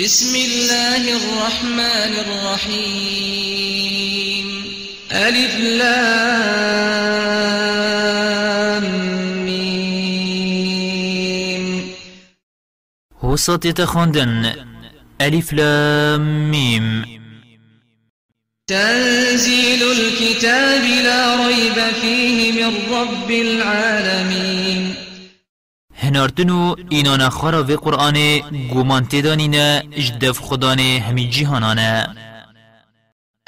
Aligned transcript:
بسم 0.00 0.36
الله 0.36 0.96
الرحمن 0.96 2.12
الرحيم. 2.24 3.04
ألف 5.12 5.56
لام 5.60 6.06
ميم. 9.46 9.82
وسط 13.22 13.66
تخوندن. 13.66 14.52
ألف 15.20 15.52
لام 15.52 16.50
ميم. 16.50 17.04
تنزيل 18.66 19.82
الكتاب 19.92 20.84
لا 21.04 21.46
ريب 21.46 21.94
فيه 22.00 22.52
من 22.52 22.92
رب 22.92 23.30
العالمين. 23.30 24.94
هنارتنو 26.12 26.76
اینانا 26.90 27.30
خارا 27.30 27.62
و 27.62 27.76
قرآن 27.76 28.38
گومان 28.72 29.08
تدانینا 29.08 29.82
اجدف 29.92 30.38
خدانه 30.38 31.04
همی 31.08 31.28
جهانانه 31.28 32.06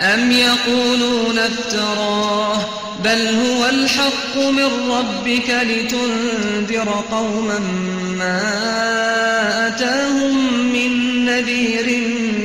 أم 0.01 0.31
يقولون 0.31 1.39
افتراه 1.39 2.65
بل 3.05 3.27
هو 3.27 3.65
الحق 3.65 4.37
من 4.37 4.91
ربك 4.91 5.51
لتنذر 5.51 6.89
قوما 7.11 7.59
ما 8.19 8.41
أتاهم 9.67 10.35
من 10.73 11.25
نذير 11.25 11.87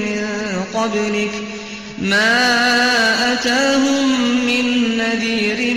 من 0.05 0.25
قبلك. 0.73 1.31
ما 2.01 3.33
أتاهم 3.33 4.05
من 4.45 4.97
نذير 4.97 5.75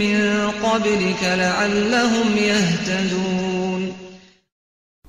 من 0.00 0.50
قبلك 0.62 1.22
لعلهم 1.22 2.36
يهتدون. 2.36 3.43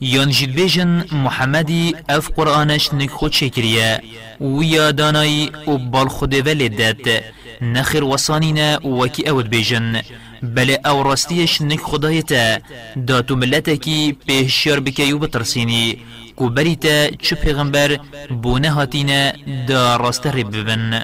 یان 0.02 0.30
جید 0.30 0.54
بیجن 0.54 1.06
محمدی 1.12 1.96
اف 2.10 2.30
قرآنش 2.36 2.94
نک 2.94 3.10
خود 3.10 3.32
شکریه 3.32 4.02
و 4.42 4.64
یادانای 4.64 5.52
و 5.68 5.78
بال 5.78 6.08
خود 6.08 6.34
ولدت 6.34 7.24
نخیر 7.62 8.04
وصانینا 8.04 8.88
وکی 8.88 9.30
اود 9.30 9.50
بیجن 9.50 10.02
بله 10.44 10.80
أو 10.86 11.04
راستیش 11.04 11.62
نک 11.62 11.80
خدایتا 11.80 12.58
داتو 13.08 13.36
ملتکی 13.36 14.18
پیشیار 14.28 14.80
بکیو 14.80 15.20
بترسینی 15.20 15.98
کو 16.36 16.50
بریتا 16.50 17.10
چه 17.10 17.36
پیغمبر 17.36 18.00
بونه 18.42 18.70
هاتینا 18.70 19.32
دا 19.68 19.96
راست 19.96 20.28
رب 20.28 20.58
ببن 20.58 21.04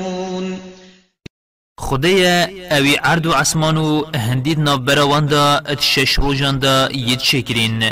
خدایا 1.91 2.47
اوی 2.71 2.95
عرض 2.95 3.25
و 3.25 3.31
عسمان 3.31 3.77
و 3.77 4.03
هندید 4.15 4.59
ناف 4.59 4.79
براواندا 4.79 5.61
ات 5.71 5.81
شش 5.81 6.11
روجان 6.11 6.59
دا 6.59 6.89
ید 6.91 7.19
شکرین. 7.19 7.83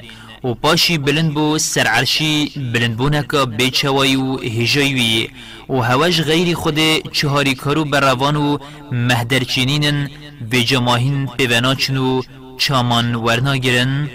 و 0.43 0.53
پاشی 0.53 0.97
بلند 0.97 1.33
بو 1.33 1.57
سر 1.57 1.87
عرشی 1.87 2.51
بلند 2.73 2.97
بونکا 2.97 3.45
بیچوایی 3.45 4.15
و 4.15 4.37
هجایوی. 4.37 5.29
و 5.69 5.73
هواش 5.73 6.21
غیر 6.21 6.55
خود 6.55 6.79
چهاری 7.11 7.55
کارو 7.55 7.85
براوان 7.85 8.35
و 8.35 8.57
مهدرچینینن 8.91 10.09
و 10.51 10.55
جماهین 10.55 11.27
پیوناچن 11.27 11.97
و 11.97 12.21
چامان 12.57 13.15
ورنا 13.15 13.57
گرن 13.57 14.09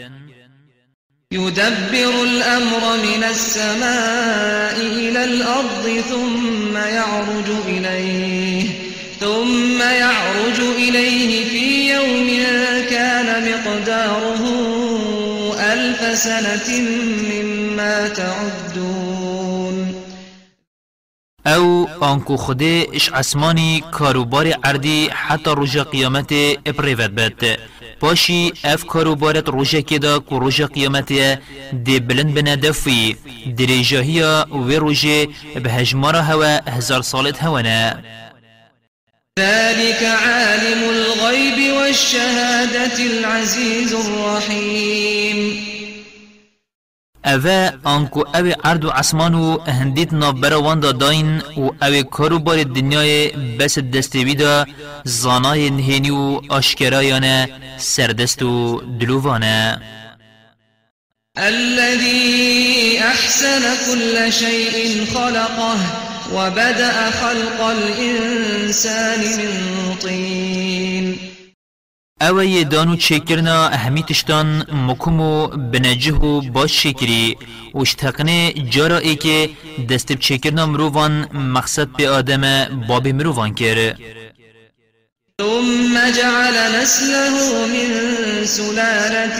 يدبر 1.32 2.14
الأمر 2.30 2.82
من 3.06 3.24
السماء 3.24 4.76
إلى 4.76 5.24
الأرض 5.24 6.00
ثم 6.10 6.76
يعرج 6.76 7.48
إليه 7.68 8.84
ثم 9.20 9.63
مقداره 13.94 14.42
ألف 15.72 16.18
سنة 16.18 16.80
مما 17.30 18.08
تعدون. 18.08 19.94
أو 21.46 21.88
آنکو 22.00 22.36
خده 22.36 22.86
اش 22.92 23.10
آسمانی 23.12 23.84
کاروبار 23.92 24.52
عردی 24.64 25.08
حتی 25.08 25.50
رجا 25.56 25.84
قیامت 25.84 26.32
اپریوت 26.66 27.10
بد. 27.10 27.58
پاشی 28.00 28.52
اف 28.64 28.84
کاروبارت 28.84 29.48
رجا 29.48 29.80
کدا 29.80 30.18
کو 30.18 30.48
رجا 30.48 30.66
قیامت 30.66 31.12
دی 31.84 32.00
بلند 32.00 32.34
بنا 32.34 32.54
دفی 32.54 33.16
دریجاهی 33.58 34.22
و 34.22 34.44
رجا 34.68 35.26
به 35.62 35.70
هجمارا 35.70 36.22
هوا 36.22 36.60
هزار 36.66 37.02
سالت 37.02 37.42
هوانا 37.42 37.94
ذلك 39.38 40.02
عالم 40.02 40.82
الغيب 40.90 41.74
والشهادة 41.76 42.98
العزيز 42.98 43.92
الرحيم. 43.92 45.58
اوه 47.26 47.72
آنکو 47.86 48.20
اوه 48.20 48.54
عرض 48.64 48.84
و 48.84 48.90
عصمان 48.90 49.34
و 49.34 49.58
هندیت 49.58 50.12
نابرا 50.12 50.62
واندا 50.62 50.92
داین 50.92 51.42
و 51.56 51.70
اوه 51.82 52.02
کاروبار 52.02 52.62
دنیای 52.62 53.30
بس 53.30 53.78
دستوی 53.78 54.34
دا 54.34 54.66
زانای 55.04 55.70
نهینی 55.70 56.10
و 56.10 56.40
آشکرایانه 56.48 57.48
سردست 57.78 58.42
و 58.42 58.80
دلووانه. 59.00 59.80
الذي 61.38 62.98
أحسن 62.98 63.62
كل 63.86 64.32
شيء 64.32 65.04
خلقه 65.14 66.13
وبدأ 66.32 67.10
خلق 67.10 67.60
الإنسان 67.60 69.20
من 69.20 69.52
طين. 70.02 71.18
او 72.22 72.42
یێدان 72.42 72.68
دانو 72.70 72.96
چکرنا 72.96 73.68
اهمیتشتان 73.68 74.66
مکم 74.72 75.20
و 75.20 75.46
بنەجه 75.72 76.12
و 76.12 76.40
باش 76.40 76.82
شکری. 76.82 77.36
وشتقنه 77.74 78.52
جارا 78.52 78.98
ای 78.98 79.16
که 79.16 79.50
دەست 79.88 80.12
چکرنا 80.12 80.66
مرۆڤان 80.66 81.34
مقصد 81.34 81.88
به 81.88 82.08
آدم 82.08 82.64
بابی 82.88 83.12
مرۆڤان 83.12 83.54
کرد. 83.54 83.98
ثم 85.40 86.10
جعل 86.10 86.56
نسله 86.80 87.66
من 87.74 87.90
سلالت 88.44 89.38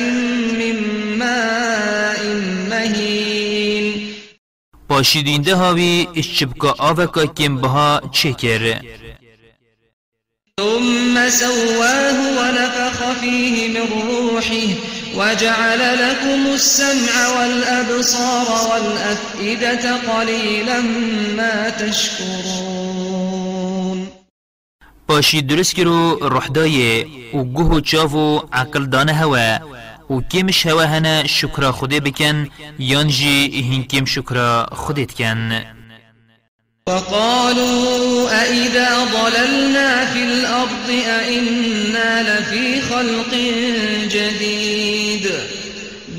من 0.58 0.76
ماء 1.18 2.20
مهین. 2.70 3.53
پاشیدینده 4.88 5.54
هاوی 5.56 6.08
اشچبکا 6.16 6.74
آوکا 6.78 7.26
کم 7.26 7.56
بها 7.56 8.00
چکر. 8.12 8.80
ثم 10.60 11.30
سواه 11.30 12.18
ونفخ 12.38 13.12
فيه 13.20 13.68
من 13.68 13.86
روحه 14.08 14.66
وجعل 15.16 15.80
لكم 15.80 16.46
السمع 16.54 17.14
والأبصار 17.36 18.48
والأفئدة 18.70 19.84
قليلا 19.96 20.80
ما 21.36 21.70
تشكرون. 21.70 23.04
پاشی 25.08 25.42
درست 25.42 25.74
کرو 25.74 26.18
روح 26.22 26.46
دایه 26.46 27.06
و 27.34 27.44
گوه 27.44 27.76
و 27.76 27.80
چاو 27.80 28.12
و 28.12 28.40
عقل 28.52 28.86
دانه 28.86 29.12
هوا. 29.12 29.58
و 30.10 30.20
کمش 30.20 30.66
هوا 30.66 30.84
هنه 30.84 31.26
شکر 31.26 31.70
خوده 31.70 32.00
بکن 32.00 32.48
یانجی 32.78 33.50
هین 33.70 33.84
کم 33.84 34.04
شکر 34.04 34.65
خودت 34.72 35.15
کن 35.15 35.65
وقالوا 36.88 38.31
أئذا 38.31 39.04
ضللنا 39.04 40.04
في 40.04 40.22
الأرض 40.25 40.91
أئنا 40.91 42.23
لفي 42.23 42.81
خلق 42.81 43.34
جديد؟ 44.08 45.28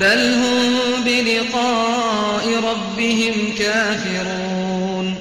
بل 0.00 0.18
هم 0.18 1.04
بلقاء 1.04 2.44
ربهم 2.58 3.52
كافرون. 3.58 5.16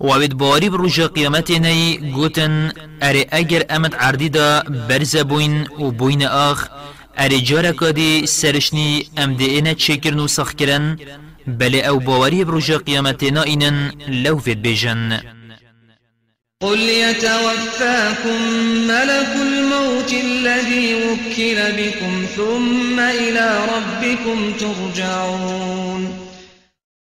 و 0.00 0.06
اوید 0.06 0.34
باری 0.34 0.70
بروژا 0.70 1.08
قیامت 1.08 1.50
نی 1.50 1.96
گوتن 2.14 2.72
اره 3.02 3.26
اگر 3.30 3.62
امد 3.70 3.94
عردی 3.94 4.28
دا 4.28 4.62
برز 4.88 5.16
بوین 5.16 5.66
و 5.78 5.90
بوین 5.90 6.26
آخ 6.26 6.68
اره 7.16 7.40
جارا 7.40 7.72
کادی 7.72 8.26
سرشنی 8.26 9.06
ام 9.16 9.34
ده 9.34 9.44
اینا 9.44 9.74
چکرن 9.74 10.18
و 10.18 10.28
سخ 10.28 10.54
کرن 10.54 10.98
بله 11.46 11.80
أو 11.80 11.98
باوری 11.98 12.44
بروژا 12.44 12.78
قیامت 12.78 13.24
ناینن 13.24 13.92
لو 14.08 14.38
فید 14.38 14.62
بیجن 14.62 15.20
قل 16.62 16.78
يتوفاكم 16.78 18.42
ملك 18.88 19.32
الموت 19.36 20.12
الذي 20.12 20.94
وكل 20.94 21.56
بكم 21.72 22.26
ثم 22.36 23.00
إلى 23.00 23.66
ربكم 23.74 24.52
ترجعون. 24.52 26.08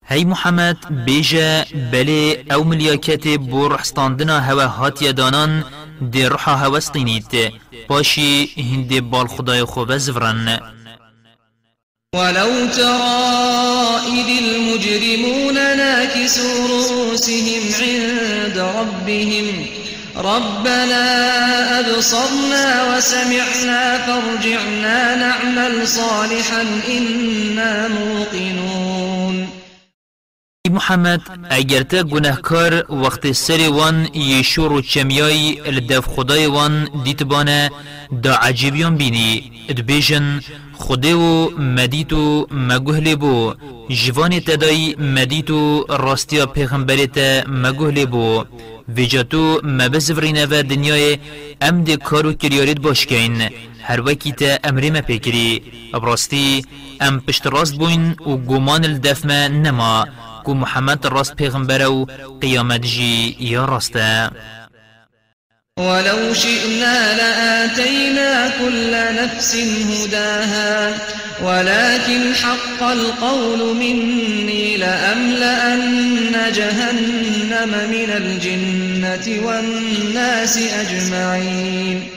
هی 0.08 0.26
محمد 0.26 1.06
بیجا 1.06 1.66
بله 1.92 2.44
أو 2.52 2.64
ملیاکت 2.64 3.28
بو 3.28 3.68
رحستاندنا 3.68 4.40
هوا 4.40 4.66
هاتیا 4.66 5.12
دانان 5.12 5.64
دی 6.02 6.26
روحا 6.26 6.56
هوستینید 6.56 7.54
پاشی 7.88 8.50
هندی 8.58 9.02
بال 9.02 9.28
خدای 9.28 9.64
خوب 9.64 9.98
زفرن 9.98 10.60
ولو 12.16 12.68
ترى 12.68 13.76
إذ 14.08 14.30
المجرمون 14.44 15.54
ناكسوا 15.54 16.68
رؤوسهم 16.68 17.64
عند 17.82 18.58
ربهم 18.58 19.66
ربنا 20.16 21.06
أبصرنا 21.80 22.96
وسمعنا 22.96 23.98
فارجعنا 23.98 25.16
نعمل 25.16 25.88
صالحا 25.88 26.62
إنا 26.88 27.88
موقنون. 27.88 29.55
محمد 30.76 31.22
اگر 31.50 31.84
تا 31.84 32.04
گناهکار 32.04 32.72
وقت 33.04 33.32
سر 33.32 33.70
وان 33.70 33.98
یشور 34.14 34.72
و 34.72 34.82
چمیای 34.82 35.42
لدف 35.76 36.06
خدای 36.14 36.46
وان 36.46 36.74
دیت 37.04 37.24
بانه 37.24 37.72
دا 38.24 38.34
عجیبیان 38.36 38.96
بینی. 38.98 39.52
ادبیجن 39.70 40.26
خده 40.74 41.16
و 41.16 41.50
مدیت 41.60 42.14
و 42.14 42.48
مگهل 42.52 43.16
بو. 43.16 43.54
جوان 43.90 44.40
تدای 44.40 44.96
مدیت 44.96 45.52
و 45.52 45.86
راستیا 45.90 46.46
پیغمبرت 46.46 47.18
مگهل 47.48 48.06
بو. 48.06 48.44
ویجاتو 48.96 49.62
مبزورینه 49.64 50.46
و 50.46 50.64
دنیای 50.72 51.18
ام 51.62 51.84
ده 51.84 51.98
کارو 51.98 52.34
کریارید 52.34 52.82
باشکین. 52.82 53.36
هر 53.82 54.02
وکی 54.06 54.32
تا 54.32 54.58
امری 54.64 54.90
ما 54.90 55.02
پیکری. 55.02 55.62
براستی 55.94 56.66
ام 57.02 57.20
پشت 57.20 57.48
راست 57.48 57.76
بوین 57.76 58.12
و 58.12 58.38
گمان 58.38 58.84
الدفمه 58.86 59.48
نما. 59.48 60.06
کو 60.46 60.54
محمد 60.54 61.06
راست 61.06 61.36
پیغمبر 61.36 61.86
و 61.86 62.06
قیامت 62.42 62.82
جی 62.82 63.36
یا 63.40 63.66
راسته. 63.66 64.30
ولو 65.80 66.34
شئنا 66.34 67.16
لآتينا 67.16 68.50
كل 68.60 68.92
نفس 69.24 69.56
هداها 69.56 70.94
ولكن 71.44 72.36
حق 72.36 72.84
القول 72.84 73.76
مني 73.76 74.78
لأملأن 74.78 76.52
جهنم 76.56 77.72
من 77.92 78.10
الجنة 78.10 79.46
والناس 79.48 80.58
أجمعين 80.58 82.15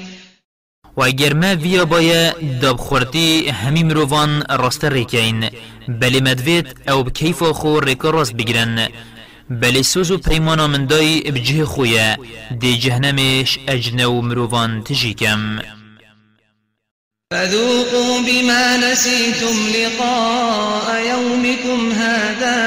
و 0.98 1.02
اگر 1.02 1.34
ما 1.34 1.54
ویا 1.54 1.84
بایا 1.84 2.34
داب 2.62 2.76
خورتی 2.76 3.48
همی 3.48 3.82
مروان 3.82 4.42
راست 4.50 4.84
ریکین. 4.84 5.50
بلی 5.88 6.20
مدوید 6.20 6.66
أو 6.88 7.02
بکیف 7.02 7.42
خو 7.42 7.80
ریکا 7.80 8.10
راست 8.10 8.32
بگیرن. 8.32 8.88
بلی 9.50 9.82
سوز 9.82 10.10
و 10.10 10.18
پیمانا 10.18 10.66
من 10.66 10.86
دای 10.86 11.20
بجه 11.20 11.64
خویا 11.64 12.16
دی 12.60 12.78
جهنمش 12.78 13.58
اجنو 13.68 14.22
مروان 14.22 14.82
تجیکم. 14.84 15.58
فذوقوا 17.32 18.20
بما 18.26 18.76
نسيتم 18.76 19.56
لقاء 19.76 20.86
يومكم 21.10 21.92
هذا 21.92 22.58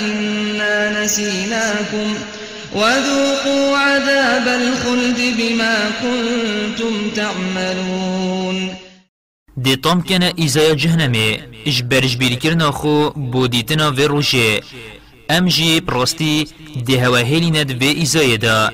إنا 0.00 1.04
نسيناكم 1.04 2.14
وذوقوا 2.76 3.78
عذاب 3.78 4.46
الخلد 4.48 5.20
بما 5.38 5.76
كنتم 6.02 7.10
تعملون. 7.16 8.70
دی 9.56 9.76
طام 9.76 10.02
کنه 10.02 10.32
ایزای 10.36 10.74
جهنمه 10.76 11.38
إش 11.66 11.82
برج 11.82 12.16
بیری 12.16 12.36
کرنا 12.36 12.70
خو 12.70 13.10
بودیتنا 13.10 13.90
و 13.90 14.00
روشه 14.00 14.60
ام 15.30 15.48
جی 15.48 15.80
پراستی 15.80 16.46
دی 16.86 16.96
هوا 16.96 17.16
هیلی 17.16 17.50
ند 17.50 17.82
و 17.82 17.84
ایزای 17.84 18.36
دا. 18.36 18.70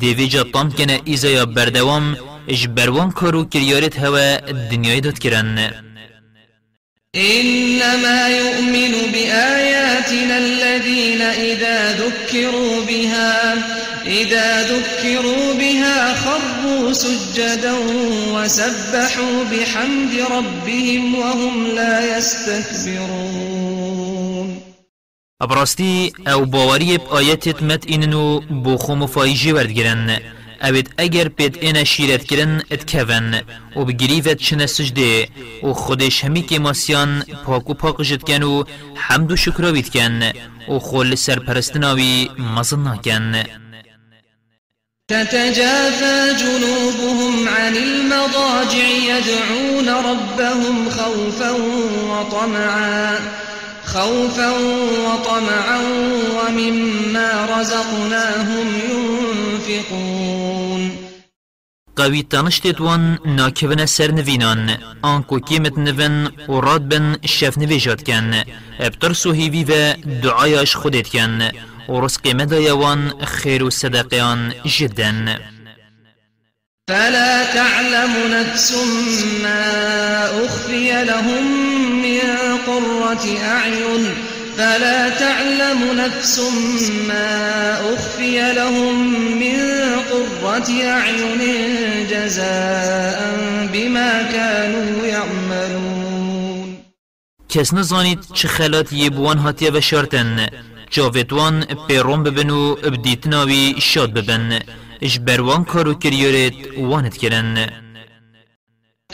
دی 0.00 0.14
ویجا 0.14 0.42
طام 0.42 0.72
کنه 0.72 1.00
ایزای 1.04 1.46
بردوام 1.46 2.16
إش 2.48 2.66
بروان 2.66 3.10
کارو 3.10 3.44
کریارت 3.44 3.98
هوا 3.98 4.36
دنیای 4.70 5.00
داد 5.00 5.18
کرن 5.18 5.85
إنما 7.16 8.28
يؤمن 8.28 9.12
بآياتنا 9.12 10.38
الذين 10.38 11.22
إذا 11.22 11.92
ذكروا 11.92 12.84
بها 12.84 13.54
إذا 14.06 14.62
ذكروا 14.62 15.54
بها 15.54 16.14
خروا 16.14 16.92
سجدا 16.92 17.74
وسبحوا 18.32 19.44
بحمد 19.44 20.14
ربهم 20.30 21.14
وهم 21.14 21.66
لا 21.66 22.18
يستكبرون. 22.18 23.56
ابراستی 25.40 26.12
أو 26.26 26.44
باوری 26.44 26.98
بآیتت 26.98 27.62
مت 27.62 27.86
اینو 27.86 28.40
بو 28.40 28.76
خو 28.76 28.94
مفایجی 28.94 29.52
وردگرن. 29.52 30.35
اوید 30.62 30.90
اگر 30.98 31.28
پید 31.28 31.58
اینا 31.60 31.84
شیرت 31.84 32.24
کرن 32.24 32.62
ات 32.70 32.96
کون 32.96 33.34
و 33.76 33.84
بگریفت 33.84 34.36
چنه 34.36 34.66
سجده 34.66 35.28
و 35.62 35.72
خودش 35.72 36.24
همی 36.24 36.42
که 36.42 36.58
ماسیان 36.58 37.22
پاک 37.44 37.70
و 37.70 37.74
پاک 37.74 38.02
جد 38.02 38.22
کن 38.22 38.42
و 38.42 38.64
حمد 38.94 39.32
و 39.32 39.36
شکراوید 39.36 39.90
کن 39.90 40.22
و 40.68 40.78
خول 40.78 41.14
سرپرستناوی 41.14 42.30
مزن 42.38 42.82
ناکن 42.82 43.44
تتجافى 45.08 46.34
جنوبهم 46.38 47.48
عن 47.48 47.76
المضاجع 47.76 48.88
يدعون 48.88 49.88
ربهم 49.88 50.90
خوفا 50.90 51.52
وطمعا 52.10 53.18
خوفا 53.96 54.50
وطمعا 55.06 55.78
ومما 56.36 57.30
رزقناهم 57.60 58.68
ينفقون. 58.90 60.82
قوی 61.96 62.22
تنشتت 62.22 62.80
وان 62.80 63.18
ناکبن 63.26 63.86
سر 63.86 64.10
نوینان 64.10 64.70
آنکو 65.02 65.38
کیمت 65.38 65.78
نوین 65.78 66.26
و 66.48 66.60
راد 66.60 66.88
بن 66.88 67.16
شف 67.24 67.58
نویجاد 67.58 68.02
کن. 68.02 68.42
ابتر 68.80 69.12
سوهیوی 69.12 69.64
و 69.64 69.92
دعایش 70.22 70.76
خودت 70.76 71.08
کن. 71.08 71.42
و 71.88 72.00
رزق 72.00 72.28
مدایوان 72.28 73.24
خیر 73.24 73.64
و 73.64 73.70
صدقیان 73.70 74.52
جدن. 74.64 75.38
فلا 76.88 77.44
تعلم 77.54 78.34
نفس 78.34 78.72
ما 79.42 80.46
أخفي 80.46 81.04
لهم 81.04 81.44
من 82.02 82.55
قرة 82.66 83.24
أعين. 83.42 84.04
فلا 84.56 85.08
تعلم 85.08 86.00
نفس 86.00 86.40
ما 87.08 87.72
أخفي 87.94 88.52
لهم 88.52 88.94
من 89.40 89.58
قرة 90.10 90.68
أعين 90.82 91.40
جزاء 92.10 93.18
بما 93.72 94.22
كانوا 94.32 95.06
يعملون. 95.06 96.78
کس 97.48 97.74
نزانید 97.74 98.18
چه 98.34 98.48
خلات 98.48 98.92
یبوان 98.92 99.38
هاتیه 99.38 99.70
و 99.70 99.80
شارتن 99.80 100.46
جاویدوان 100.90 101.64
پیروم 101.88 102.22
ببن 102.22 102.50
و 102.50 102.76
شاد 103.78 104.12
ببن. 104.12 104.58
اش 105.02 105.18
بروان 105.18 105.64
کارو 105.64 105.94
کریارت 105.94 106.52
وانت 106.78 107.16
کرن 107.16 107.66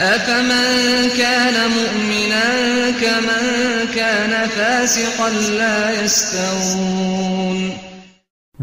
أفمن 0.00 1.10
كان 1.18 1.70
مؤمنا 1.70 2.90
كمن 2.90 3.86
كان 3.94 4.48
فاسقا 4.48 5.30
لا 5.30 6.04
يستوون 6.04 7.78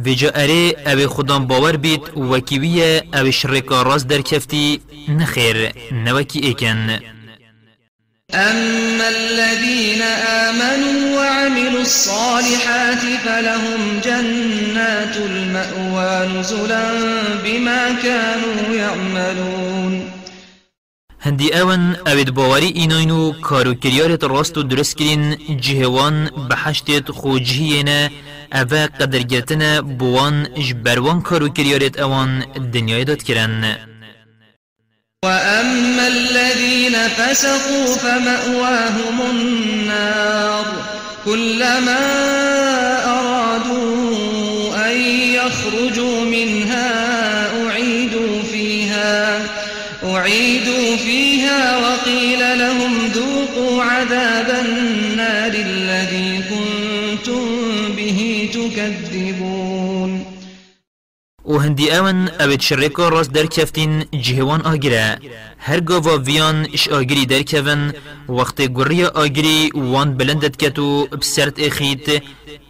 ویجا 0.05 0.31
اره 0.35 0.75
أو 0.87 1.07
خودان 1.07 1.47
باور 1.47 1.75
بید 1.75 2.01
وکیویه 2.17 3.03
أو 3.13 3.31
شرکا 3.31 3.81
راز 3.81 4.07
در 4.07 4.21
کفتی 4.21 4.81
نخیر 5.09 5.71
نوکی 5.91 6.39
ایکن 6.39 6.99
أما 8.33 9.07
الذين 9.07 10.01
آمنوا 10.27 11.17
وعملوا 11.17 11.81
الصالحات 11.81 13.03
فلهم 13.25 13.99
جنات 14.03 15.17
المأوى 15.17 16.39
نزلا 16.39 16.91
بما 17.43 17.95
كانوا 18.03 18.75
يعملون 18.75 20.18
هندی 21.21 21.53
اون 21.53 21.95
اوید 22.07 22.33
باوری 22.33 22.65
ایناینو 22.65 23.31
کارو 23.31 23.73
کریارت 23.73 24.23
راست 24.23 24.57
و 24.57 24.63
درست 24.63 24.97
کرین 24.97 25.37
جهوان 25.61 26.29
بحشتت 26.49 27.11
خوجهینه 27.11 28.11
اوه 28.53 28.87
قدر 28.87 29.19
گرتن 29.19 29.81
بوان 29.81 30.47
جبروان 30.67 31.21
کارو 31.21 31.49
کریارت 31.49 31.99
اوان 31.99 32.45
دنیای 32.73 33.03
داد 33.03 33.23
کرن 33.23 33.77
وأما 35.25 36.07
الذين 36.07 36.95
فسقوا 37.07 37.95
فمأواهم 37.95 39.21
النار 39.31 40.65
كلما 41.25 41.99
أرادوا 43.05 44.91
أن 44.91 44.97
يخرجوا 45.35 46.25
منها 46.25 46.89
أعيدوا 47.65 48.43
فيها 48.43 49.41
أعيدوا 50.03 50.58
عذاب 53.79 54.49
النار 54.49 55.51
الذي 55.51 56.43
كنتم 56.49 57.45
به 57.95 58.49
تكذبون. 58.53 60.25
و 61.45 61.57
هندی 61.57 61.91
اون 61.91 62.29
اوید 62.39 62.61
شرکا 62.61 63.09
راست 63.09 63.31
در 63.31 63.45
کفتین 63.45 64.05
جهوان 64.21 64.61
آگره 64.61 65.19
هر 65.67 65.79
گاوا 65.79 66.17
ویان 66.17 66.67
اش 66.73 66.87
آگری 66.87 67.25
در 67.25 67.41
کفن 67.41 67.93
وقت 68.29 68.61
گری 68.61 69.03
آگری 69.03 69.71
وان 69.75 70.17
بلندت 70.17 70.55
کتو 70.57 71.07
بسرت 71.21 71.59
اخیت 71.59 72.07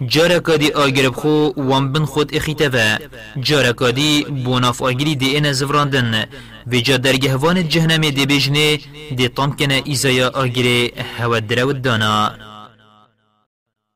جارکا 0.08 0.56
دی 0.58 0.72
آگر 0.72 1.10
بخو 1.10 1.52
وان 1.58 1.94
بن 1.94 2.06
خود 2.06 2.36
اخیته 2.36 2.70
و 2.74 2.98
جارکا 3.42 3.92
دی 3.92 4.24
بوناف 4.46 4.82
آگری 4.82 5.16
دی 5.16 5.30
این 5.36 5.52
زفراندن 5.54 6.26
و 6.72 6.76
جا 6.76 6.98
درگهوان 6.98 7.68
جهنم 7.68 8.10
دی 8.10 8.26
بجنه 8.26 8.80
دی 9.18 9.28
طام 9.28 9.52
کنه 9.56 9.82
ایزایا 9.86 10.30
آگری 10.30 10.92
هوا 11.20 11.40
درود 11.40 11.82
دانا. 11.82 12.49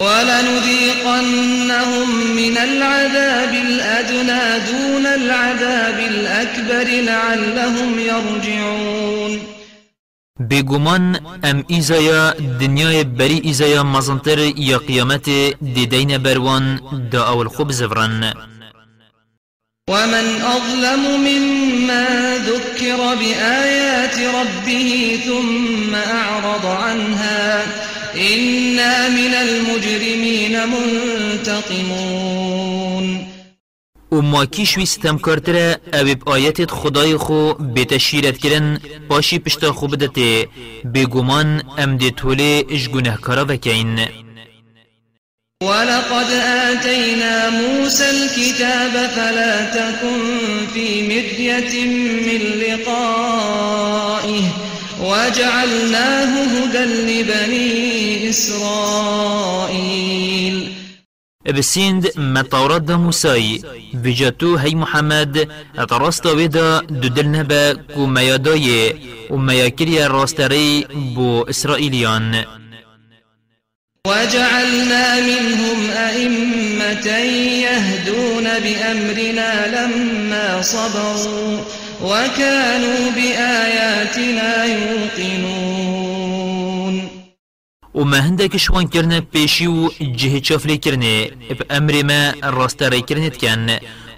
ولنذيقنهم 0.04 2.08
من 2.36 2.58
العذاب 2.58 3.54
الأدنى 3.54 4.60
دون 4.72 5.06
العذاب 5.06 6.00
الأكبر 6.00 6.88
لعلهم 7.10 8.00
يرجعون. 8.00 9.42
بگومان 10.50 11.16
ام 11.44 11.64
ایزایا 11.68 12.34
دنیای 12.60 13.04
بری 13.04 13.40
ایزایا 13.44 13.84
مزنتر 13.84 14.40
یا 14.40 14.78
قیامت 14.78 15.30
دیدین 15.76 16.18
بروان 16.18 16.80
دا 17.12 17.24
اول 17.24 17.48
خوب 17.48 17.72
زفرن. 17.72 18.34
ومن 19.90 20.42
أظلم 20.42 21.04
مما 21.28 22.38
ذكر 22.38 23.16
بآيات 23.16 24.20
ربه 24.20 25.20
ثم 25.26 25.96
أعرض 25.96 26.66
عنها 26.66 27.64
إنا 28.16 29.10
من 29.10 29.34
المجرمين 29.34 30.66
منتقمون 31.40 32.44
و 34.12 34.22
ما 34.22 34.46
کیش 34.46 34.78
وی 34.78 34.86
ستم 34.86 35.18
کارتره 35.18 35.78
اویب 35.94 36.30
آیت 36.30 36.72
خدای 36.72 37.18
خو 37.18 37.54
بتشیرت 37.54 38.38
کرن 38.38 38.80
باشی 39.08 39.40
پشتا 39.40 39.74
خو 39.74 39.88
بدته 39.88 40.48
بگومان 40.94 41.64
ام 41.78 41.98
دی 41.98 42.12
طوله 42.12 42.64
اش 42.70 42.90
گنهکارا 42.90 43.46
وکین 43.50 44.00
ولقد 45.64 46.32
آتينا 46.72 47.50
موسى 47.50 48.10
الكتاب 48.10 49.10
فلا 49.16 49.66
تكن 49.66 50.20
في 50.74 51.08
مرية 51.08 51.86
من 52.28 52.42
لقائه 52.62 54.44
وجعلناه 55.02 56.44
هدى 56.44 56.84
لبني 56.86 57.93
إسرائيل. 58.34 59.78
بسیند 61.58 62.04
مطورات 62.18 62.82
دا 62.86 62.98
موسای 62.98 63.62
بجاتو 64.04 64.58
هی 64.58 64.76
محمد. 64.76 65.38
اتراستا 65.78 66.36
ویدا 66.36 66.80
دودل 66.80 67.28
نبا 67.28 67.74
کو 67.96 68.08
میادای 68.08 68.94
و 69.30 69.38
میاکری 69.38 69.98
راستری 70.00 70.86
بو 71.16 71.46
اسرائیلیان 71.50 72.46
وجعلنا 74.08 75.06
منهم 75.30 75.80
أئمة 76.10 77.08
يهدون 77.68 78.48
بأمرنا 78.64 79.52
لما 79.76 80.62
صبروا. 80.62 81.60
وكانوا 82.04 83.12
بآياتنا 83.16 84.66
يوقنون. 84.66 86.03
و 87.96 88.04
ما 88.04 88.18
هندك 88.18 88.58
شوان 88.58 88.88
کرنه 88.88 89.20
پیشی 89.20 89.68
و 89.68 89.90
جه 90.16 90.40
چافلی 90.40 90.78
کرنه. 90.78 91.30
اب 91.50 91.64
أمر 91.72 92.04
ما 92.04 92.50
راستری 92.50 93.02
کرنه 93.02 93.30
کن. 93.30 93.68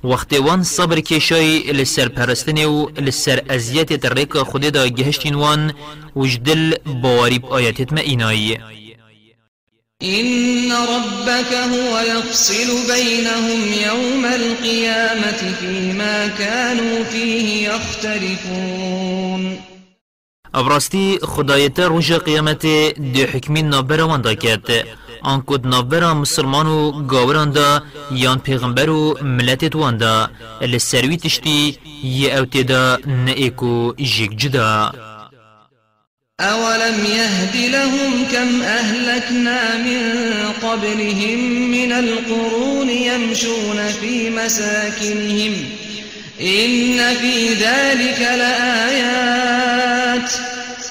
وقت 0.03 0.34
وان 0.34 0.63
صبر 0.63 1.00
کشای 1.00 1.60
لسر 1.60 2.08
پرستنه 2.08 2.65
و 2.65 2.89
لسر 2.98 3.41
ازیت 3.50 3.94
ترک 3.94 4.38
خود 4.38 4.62
دا 4.62 4.88
گهشتین 4.88 5.36
وان. 5.36 5.74
وجدل 6.15 6.75
باوری 6.86 7.39
آیاتت 7.51 7.94
ما 7.94 8.00
اینایی 8.00 8.58
إن 10.03 10.72
ربك 10.72 11.53
هو 11.53 12.00
يفصل 12.00 12.88
بينهم 12.94 13.74
يوم 13.86 14.25
القيامة 14.25 15.53
فيما 15.60 16.27
كانوا 16.27 17.03
فيه 17.03 17.70
يختلفون. 17.70 19.25
ابراستی 20.60 21.20
خدایت 21.22 21.80
روژ 21.80 22.12
قیامت 22.12 22.62
دی 23.14 23.24
حکمی 23.34 23.62
نابر 23.62 24.02
وان 24.02 24.22
دا 24.22 24.34
کد 24.34 24.70
آن 25.22 25.40
کد 25.48 25.68
نابر 25.68 26.14
مسلمان 26.14 26.68
و 26.68 26.92
گاوران 27.12 27.52
دا 27.52 27.84
یان 28.12 28.40
پیغمبر 28.40 28.90
و 28.90 29.18
ملتت 29.22 29.76
وان 29.76 29.98
دا 29.98 30.30
لسروی 30.62 31.18
تشتی 31.18 31.78
یه 32.04 32.38
اوتی 32.38 32.64
دا 32.64 32.98
نئیکو 33.26 33.94
جدا. 34.40 34.92
أولم 36.40 37.06
يهد 37.06 37.56
لهم 37.72 38.26
كم 38.32 38.62
أهلكنا 38.62 39.78
من 39.78 40.02
قبلهم 40.64 41.40
من 41.72 41.92
القرون 41.92 42.90
يمشون 42.90 43.88
في 44.02 44.30
مساكنهم 44.30 45.54
إن 46.42 47.15
في 47.15 47.54
ذلك 47.54 48.22
لآيات. 48.22 50.32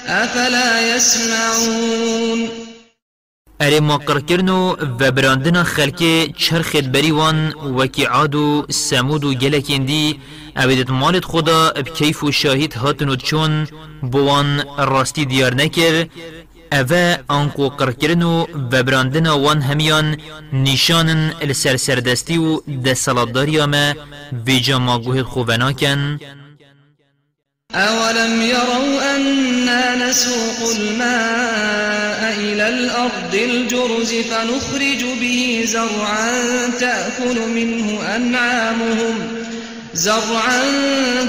أفلا 0.06 0.96
يسمعون. 0.96 2.48
اره 3.60 3.80
مقر 3.80 4.20
کرنو 4.20 4.76
و 5.00 5.10
براندنا 5.10 5.64
خلک 5.64 6.30
چرخت 6.36 6.76
بریوان 6.76 7.52
وکی 7.52 8.04
عاد 8.04 8.34
و 8.34 8.66
سمود 8.70 9.24
و 9.24 9.34
گلکین 9.34 9.84
دی 9.84 10.20
اویدت 10.56 10.90
مالت 10.90 11.24
خدا 11.24 11.70
بکیف 11.70 12.24
و 12.24 12.32
شاهد 12.32 12.74
هاتنو 12.74 13.16
چون 13.16 13.66
بوان 14.02 14.64
راستی 14.78 15.24
دیار 15.24 15.54
نکر. 15.54 16.06
اوه 16.72 17.18
آنکو 17.28 17.68
قرکرنو 17.68 18.46
و 18.70 18.82
براندنا 18.82 19.38
وان 19.38 19.62
همیان 19.62 20.16
نشانن 20.52 21.32
لسر 21.42 21.76
سردستی 21.76 22.38
و 22.38 22.60
دستالداری 22.84 23.60
آمه 23.60 23.94
ویجا 24.46 24.78
ماگوهد 24.78 25.22
خوبناکن 25.24 26.18
أولم 27.74 28.42
يروا 28.42 29.16
أنا 29.16 30.08
نسوق 30.08 30.70
الماء 30.76 32.34
إلى 32.38 32.68
الأرض 32.68 33.34
الجرز 33.34 34.14
فنخرج 34.14 35.04
به 35.20 35.64
زرعا 35.66 36.68
تأكل 36.80 37.48
منه 37.54 38.16
أنعامهم 38.16 39.44
زرعا 39.94 40.62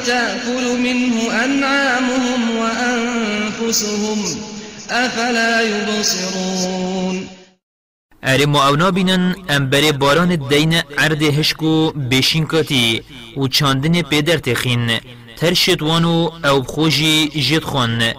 تأكل 0.05 0.77
منه 0.79 1.43
أنعامهم 1.45 2.57
وأنفسهم 2.57 4.54
أفلا 4.91 5.61
يبصرون. 5.61 7.27
اره 8.23 8.45
ما 8.45 8.67
اونا 8.67 8.89
بینن 8.89 9.35
ام 9.49 9.69
بره 9.69 9.91
باران 9.91 10.31
الدین 10.31 10.73
عرض 10.97 11.23
هشکو 11.23 11.91
بشین 11.91 12.45
کاتی 12.45 13.01
و 13.37 13.47
چاندن 13.47 14.01
پیدر 14.01 14.37
تخین 14.37 14.99
ترشت 15.37 15.81
وانو 15.81 16.31
أو 16.45 16.61
بخوشی 16.61 17.29
جد 17.29 17.63
خون. 17.63 18.13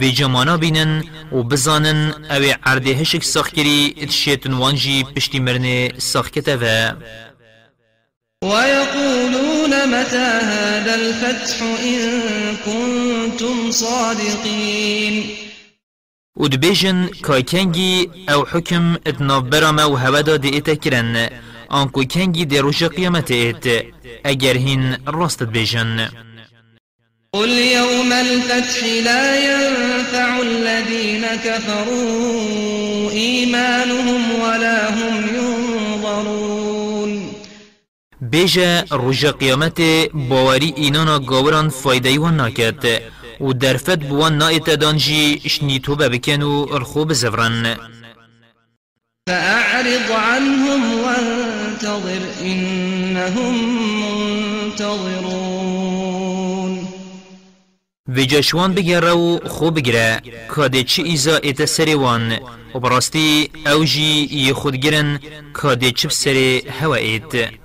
و 0.00 0.04
جمانا 0.04 0.56
بینن 0.56 1.04
و 1.32 1.42
بزانن 1.42 2.12
أو 2.30 2.42
عرض 2.66 2.86
هشک 2.86 3.24
ساخ 3.24 3.48
کری 3.48 3.94
اتشیتن 4.02 4.52
وانجی 4.52 5.04
پشتی 5.04 5.40
مرن 5.40 5.98
ساخ 5.98 6.30
کتوه 6.30 6.96
ويقولون 8.44 9.72
متى 9.86 10.16
هذا 10.16 10.94
الفتح 10.94 11.62
إن 11.62 12.56
كنتم 12.66 13.70
صادقين؟ 13.70 15.41
و 16.42 16.48
دبیجن 16.48 17.08
که 17.26 17.42
کنگی 17.42 18.10
أو 18.28 18.44
حکم 18.52 18.94
اتناف 19.06 19.42
برام 19.44 19.76
و 19.76 19.96
هودا 19.96 20.34
ایتا 20.42 20.74
کرن 20.74 21.28
آنکو 21.68 22.04
کنگی 22.04 22.44
دی 22.44 22.58
روش 22.58 22.82
قیامت 22.82 23.30
ایت 23.30 23.84
اگر 24.24 24.56
هین 24.56 24.96
راست 25.06 25.42
بیجن 25.42 26.08
قل 27.32 27.48
يوم 27.48 28.12
الفتح 28.12 28.84
لا 29.04 29.24
ينفع 29.48 30.40
الذين 30.40 31.24
كفروا 31.44 33.10
إيمانهم 33.10 34.40
ولا 34.42 34.90
هم 34.90 35.14
ينظرون. 35.36 36.62
بیجه 38.20 38.84
روش 38.90 39.24
قیامت 39.24 39.80
باوری 40.14 40.72
اینانا 40.76 41.18
گاوران 41.18 41.68
فایده 41.68 42.18
و 42.20 42.30
ناکد 42.30 43.02
و 43.40 43.52
درفت 43.52 43.98
بوان 43.98 44.38
نایت 44.38 44.70
دانجی 44.70 45.40
اشنیتو 45.44 45.96
ببکن 45.96 46.42
و 46.42 46.66
ارخو 46.72 47.04
بزفرن 47.04 47.76
فأعرض 49.28 50.10
عنهم 50.10 51.00
وانتظر 51.00 52.20
إنهم 52.42 53.54
منتظرون. 54.70 55.72
و 58.08 58.20
جشوان 58.20 58.74
بگره 58.74 59.10
و 59.10 59.38
خوب 59.48 59.78
بگره 59.78 60.20
کاده 60.48 60.82
چه 60.84 61.02
ایزا 61.02 61.36
ایت 61.36 61.64
سری 61.64 61.94
وان 61.94 62.38
و 62.74 62.78
براستی 62.78 63.50
اوجی 63.66 64.28
ی 64.30 64.52
خود 64.52 64.76
گرن 64.76 65.20
کاده 65.52 65.90
چه 65.90 66.08
سری 66.08 66.62
هوا 66.80 66.94
ایت 66.94 67.61